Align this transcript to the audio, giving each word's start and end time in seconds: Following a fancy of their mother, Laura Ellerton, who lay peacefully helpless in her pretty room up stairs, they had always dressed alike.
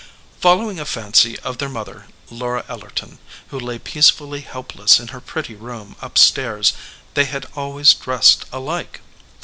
Following 0.39 0.79
a 0.79 0.85
fancy 0.85 1.37
of 1.41 1.59
their 1.59 1.69
mother, 1.69 2.07
Laura 2.31 2.63
Ellerton, 2.67 3.19
who 3.49 3.59
lay 3.59 3.77
peacefully 3.77 4.41
helpless 4.41 4.99
in 4.99 5.09
her 5.09 5.21
pretty 5.21 5.53
room 5.53 5.95
up 6.01 6.17
stairs, 6.17 6.73
they 7.13 7.25
had 7.25 7.45
always 7.55 7.93
dressed 7.93 8.45
alike. 8.51 9.01